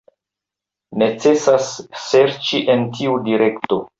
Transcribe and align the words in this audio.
Necesas 1.01 1.69
serĉi 2.07 2.65
en 2.75 2.89
tiu 2.99 3.21
direkto. 3.31 3.83